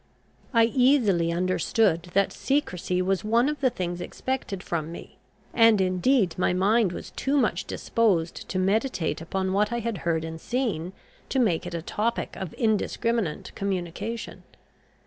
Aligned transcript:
I 0.51 0.63
easily 0.65 1.31
understood 1.31 2.09
that 2.15 2.33
secrecy 2.33 3.03
was 3.03 3.23
one 3.23 3.47
of 3.47 3.61
the 3.61 3.69
things 3.69 4.01
expected 4.01 4.63
from 4.63 4.91
me; 4.91 5.19
and, 5.53 5.79
indeed, 5.79 6.35
my 6.39 6.53
mind 6.53 6.91
was 6.91 7.11
too 7.11 7.37
much 7.37 7.65
disposed 7.65 8.49
to 8.49 8.57
meditate 8.57 9.21
upon 9.21 9.53
what 9.53 9.71
I 9.71 9.77
had 9.77 9.99
heard 9.99 10.25
and 10.25 10.41
seen, 10.41 10.93
to 11.29 11.37
make 11.37 11.67
it 11.67 11.75
a 11.75 11.83
topic 11.83 12.35
of 12.35 12.55
indiscriminate 12.55 13.51
communication. 13.53 14.41